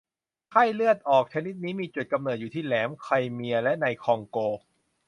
[0.49, 4.37] ไข้เลือดออกชนิดนี้มีจุดกำเนิดอยู่ที่แหลมไครเมียและในคองโก